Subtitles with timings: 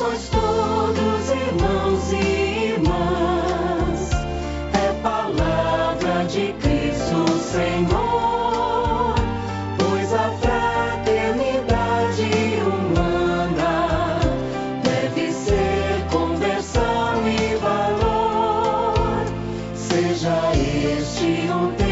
[0.00, 4.10] sois todos irmãos e irmãs.
[4.72, 9.14] É palavra de Cristo Senhor,
[9.78, 12.30] pois a fraternidade
[12.64, 14.20] humana
[14.82, 19.26] deve ser conversão e valor.
[19.74, 21.89] Seja este um tempo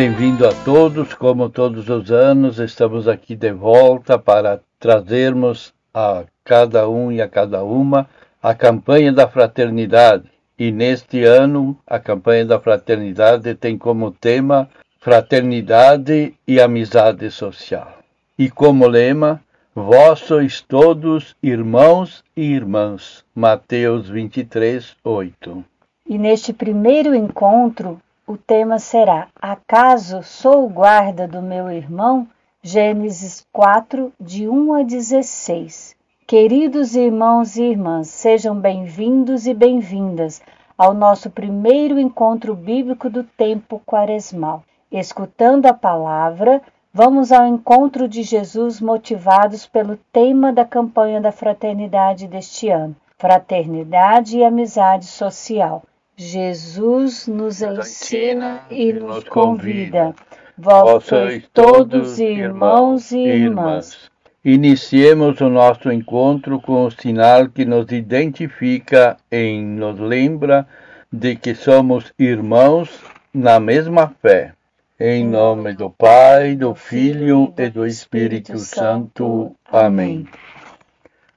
[0.00, 6.88] Bem-vindo a todos, como todos os anos, estamos aqui de volta para trazermos a cada
[6.88, 8.08] um e a cada uma
[8.42, 10.24] a campanha da fraternidade.
[10.58, 17.98] E neste ano, a campanha da fraternidade tem como tema Fraternidade e Amizade Social.
[18.38, 19.42] E como lema,
[19.74, 23.22] Vós sois todos irmãos e irmãs.
[23.34, 25.62] Mateus 23, 8.
[26.08, 32.28] E neste primeiro encontro, o tema será: Acaso sou guarda do meu irmão?
[32.62, 35.96] Gênesis 4, de 1 a 16.
[36.28, 40.40] Queridos irmãos e irmãs, sejam bem-vindos e bem-vindas
[40.78, 44.62] ao nosso primeiro encontro bíblico do tempo quaresmal.
[44.92, 46.62] Escutando a palavra,
[46.94, 54.38] vamos ao encontro de Jesus motivados pelo tema da campanha da fraternidade deste ano: Fraternidade
[54.38, 55.82] e Amizade Social.
[56.22, 60.14] Jesus nos ensina e nos convida.
[60.58, 64.10] Vós sois todos irmãos e irmãs.
[64.44, 70.68] Iniciemos o nosso encontro com o sinal que nos identifica e nos lembra
[71.10, 74.52] de que somos irmãos na mesma fé.
[75.00, 79.56] Em nome do Pai, do Filho e do Espírito Santo.
[79.72, 80.28] Amém.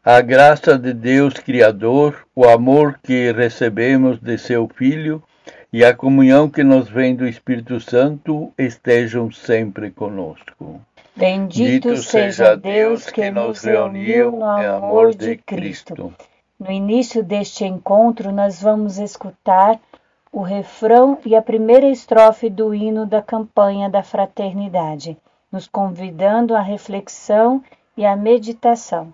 [0.06, 5.24] A graça de Deus Criador, o amor que recebemos de seu Filho
[5.72, 10.82] e a comunhão que nos vem do Espírito Santo estejam sempre conosco.
[11.16, 16.14] Bendito seja Deus que nos reuniu no amor de Cristo.
[16.60, 19.80] No início deste encontro, nós vamos escutar
[20.34, 25.16] o refrão e a primeira estrofe do hino da campanha da fraternidade,
[25.50, 27.64] nos convidando à reflexão
[27.96, 29.14] e à meditação.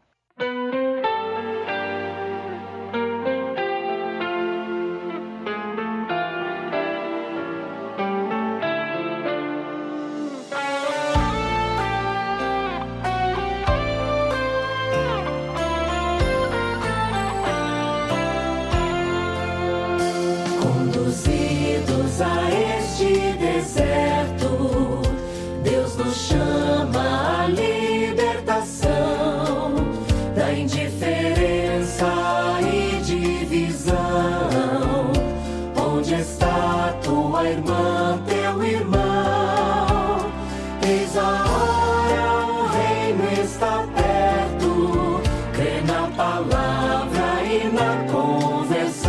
[47.99, 49.08] E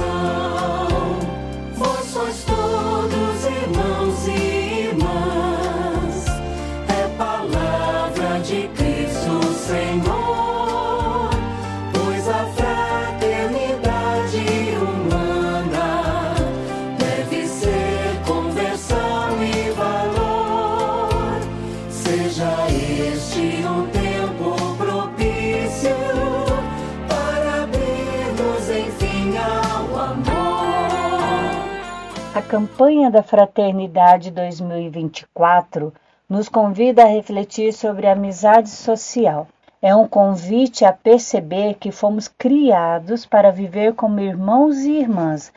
[32.50, 35.94] campanha da Fraternidade 2024
[36.28, 39.46] nos convida a refletir sobre a amizade social.
[39.80, 45.52] É um convite a perceber que fomos criados para viver como irmãos e irmãs,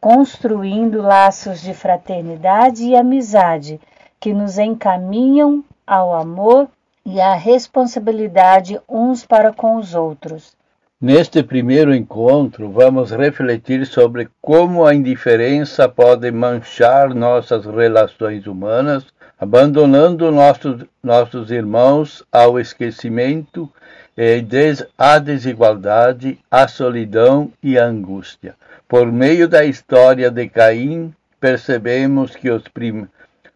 [0.00, 3.80] construindo laços de fraternidade e amizade
[4.20, 6.68] que nos encaminham ao amor
[7.04, 10.56] e à responsabilidade uns para com os outros.
[10.98, 19.04] Neste primeiro encontro, vamos refletir sobre como a indiferença pode manchar nossas relações humanas,
[19.38, 23.70] abandonando nossos, nossos irmãos ao esquecimento
[24.16, 28.54] e des, à desigualdade, à solidão e à angústia.
[28.88, 33.06] Por meio da história de Caim, percebemos que os prim,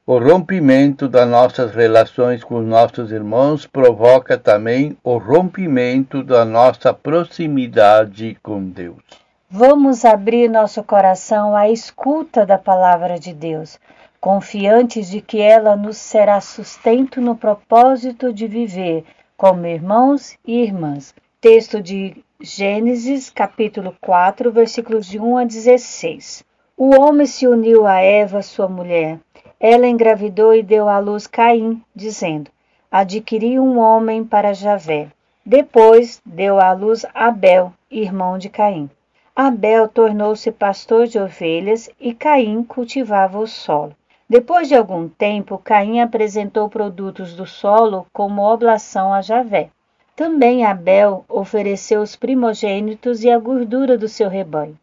[0.06, 8.36] o rompimento das nossas relações com nossos irmãos provoca também o rompimento da nossa proximidade
[8.42, 9.02] com Deus.
[9.48, 13.78] Vamos abrir nosso coração à escuta da palavra de Deus,
[14.20, 19.04] confiantes de que ela nos será sustento no propósito de viver
[19.36, 21.14] como irmãos e irmãs.
[21.40, 26.44] Texto de Gênesis, capítulo 4, versículos de 1 a 16.
[26.76, 29.18] O homem se uniu a Eva, sua mulher,
[29.60, 32.50] Ela engravidou e deu à luz Caim, dizendo:
[32.90, 35.08] Adquiri um homem para Javé.
[35.44, 38.88] Depois deu à luz Abel, irmão de Caim.
[39.36, 43.94] Abel tornou-se pastor de ovelhas e Caim cultivava o solo.
[44.28, 49.68] Depois de algum tempo, Caim apresentou produtos do solo como oblação a Javé.
[50.16, 54.78] Também Abel ofereceu os primogênitos e a gordura do seu rebanho.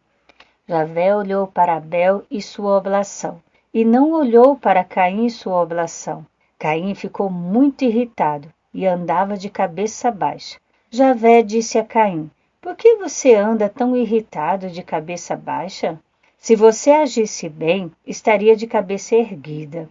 [0.68, 3.40] Javé olhou para Abel e sua oblação,
[3.72, 6.26] e não olhou para Caim sua oblação.
[6.58, 10.58] Caim ficou muito irritado e andava de cabeça baixa.
[10.90, 12.30] Javé disse a Caim:
[12.60, 15.98] Por que você anda tão irritado de cabeça baixa?
[16.38, 19.88] Se você agisse bem, estaria de cabeça erguida.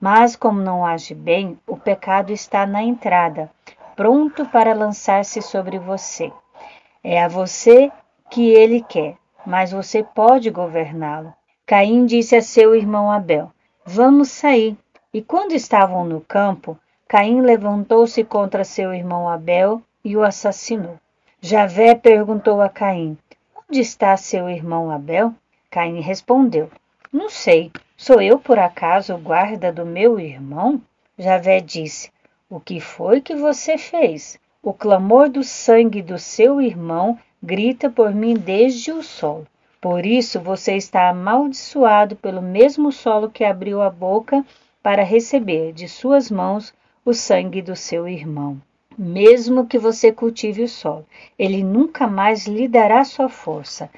[0.00, 3.50] Mas, como não age bem, o pecado está na entrada,
[3.94, 6.30] pronto para lançar-se sobre você.
[7.02, 7.90] É a você
[8.30, 9.16] que ele quer,
[9.46, 11.32] mas você pode governá-lo.
[11.66, 13.50] Caim disse a seu irmão Abel:
[13.84, 14.76] Vamos sair.
[15.12, 16.78] E quando estavam no campo,
[17.08, 20.98] Caim levantou-se contra seu irmão Abel e o assassinou.
[21.40, 23.18] Javé perguntou a Caim:
[23.68, 25.34] Onde está seu irmão Abel?
[25.70, 26.70] Caim respondeu:
[27.12, 27.72] Não sei.
[27.96, 30.80] Sou eu por acaso o guarda do meu irmão?
[31.18, 32.10] Javé disse:
[32.48, 34.38] o que foi que você fez?
[34.62, 39.48] O clamor do sangue do seu irmão grita por mim desde o solo.
[39.80, 44.44] Por isso você está amaldiçoado pelo mesmo solo que abriu a boca
[44.82, 46.72] para receber de suas mãos
[47.04, 48.60] o sangue do seu irmão.
[48.98, 51.06] Mesmo que você cultive o solo,
[51.38, 53.90] ele nunca mais lhe dará sua força.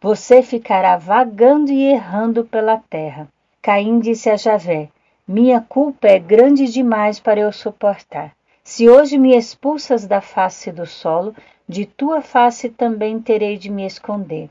[0.00, 3.28] Você ficará vagando e errando pela terra.
[3.60, 4.88] Caim disse a Javé:
[5.28, 8.32] minha culpa é grande demais para eu suportar.
[8.62, 11.34] Se hoje me expulsas da face do solo,
[11.68, 14.48] de tua face também terei de me esconder,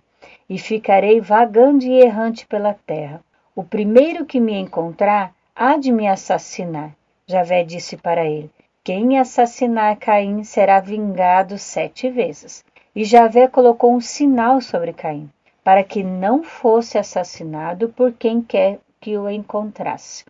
[0.50, 3.22] e ficarei vagando e errante pela terra.
[3.56, 6.92] O primeiro que me encontrar há de me assassinar.
[7.28, 8.52] Javé disse para ele:
[8.84, 12.64] Quem assassinar Caim será vingado sete vezes.
[12.96, 15.30] E Javé colocou um sinal sobre Caim,
[15.64, 20.24] para que não fosse assassinado por quem quer que o encontrasse.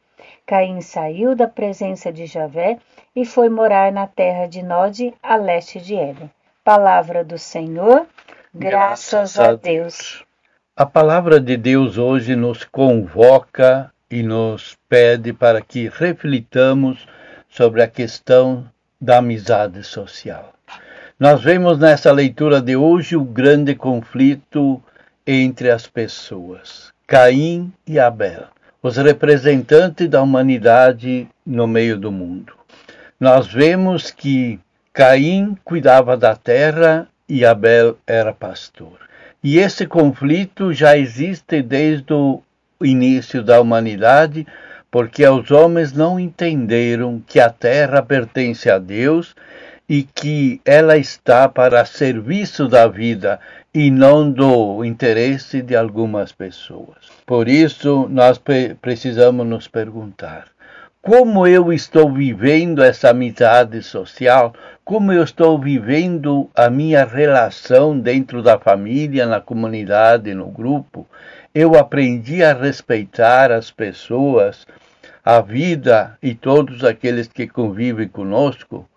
[0.45, 2.77] Caim saiu da presença de Javé
[3.15, 6.29] e foi morar na terra de Nod, a leste de Éden.
[6.63, 8.07] Palavra do Senhor,
[8.55, 10.23] graças, a Deus.
[10.75, 17.07] A palavra de Deus hoje nos convoca e nos pede para que reflitamos
[17.49, 18.65] sobre a questão
[18.99, 20.53] da amizade social.
[21.19, 24.81] Nós vemos nessa leitura de hoje o grande conflito
[25.25, 28.55] entre as pessoas, Caim e Abel
[28.85, 32.53] os representantes da humanidade no meio do mundo.
[33.19, 34.59] Nós vemos que
[34.93, 38.99] Caim cuidava da terra e Abel era pastor.
[39.43, 42.41] E esse conflito já existe desde o
[42.81, 44.45] início da humanidade,
[44.89, 49.35] porque os homens não entenderam que a terra pertence a Deus
[49.87, 53.39] e que ela está para serviço da vida
[53.73, 56.97] e não do interesse de algumas pessoas.
[57.25, 58.41] Por isso, nós
[58.81, 60.47] precisamos nos perguntar:
[61.05, 64.55] como eu estou vivendo essa amizade social?
[64.83, 71.05] Como eu estou vivendo a minha relação dentro da família, na comunidade, no grupo?
[71.53, 74.65] Eu aprendi a respeitar as pessoas,
[75.23, 78.89] a vida e todos aqueles que convivem conosco?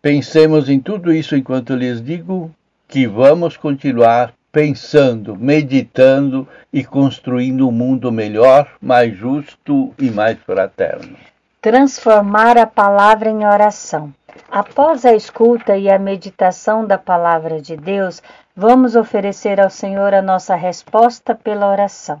[0.00, 2.50] Pensemos em tudo isso enquanto lhes digo
[2.88, 11.18] que vamos continuar pensando, meditando e construindo um mundo melhor, mais justo e mais fraterno.
[11.62, 14.14] Transformar a palavra em oração.
[14.50, 18.22] Após a escuta e a meditação da palavra de Deus,
[18.56, 22.18] vamos oferecer ao Senhor a nossa resposta pela oração.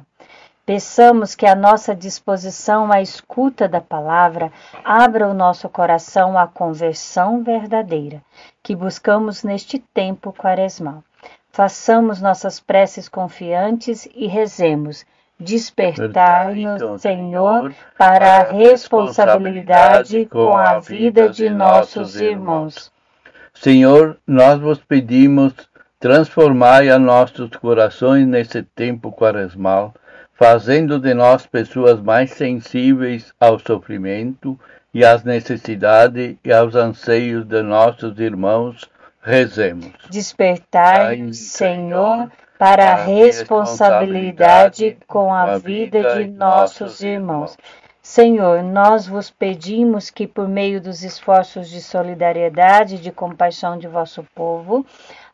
[0.66, 4.52] Peçamos que a nossa disposição à escuta da palavra
[4.84, 8.20] abra o nosso coração à conversão verdadeira,
[8.62, 11.02] que buscamos neste tempo quaresmal.
[11.50, 15.06] Façamos nossas preces confiantes e rezemos.
[15.40, 22.92] Despertar-nos, Senhor, para a responsabilidade com a vida de nossos irmãos.
[23.54, 25.52] Senhor, nós vos pedimos,
[25.98, 29.94] transformai a nossos corações nesse tempo quaresmal
[30.40, 34.58] fazendo de nós pessoas mais sensíveis ao sofrimento
[34.92, 39.92] e às necessidades e aos anseios de nossos irmãos, rezemos.
[40.08, 47.56] Despertai, Senhor, para a responsabilidade com a vida de nossos irmãos.
[48.02, 53.88] Senhor, nós vos pedimos que, por meio dos esforços de solidariedade e de compaixão de
[53.88, 54.84] vosso povo,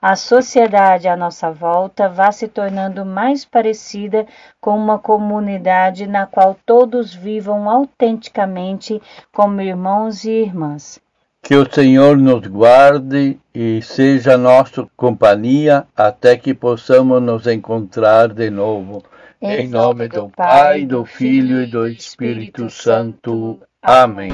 [0.01, 4.25] a sociedade à nossa volta vá se tornando mais parecida
[4.61, 9.03] com uma comunidade na qual todos vivam autenticamente
[9.33, 11.05] como irmãos e irmãs.
[11.47, 18.51] Que o Senhor nos guarde e seja nossa companhia até que possamos nos encontrar de
[18.51, 19.05] novo.
[19.41, 23.61] Em nome do Pai, do Filho e do Espírito Santo.
[23.81, 24.33] Amém.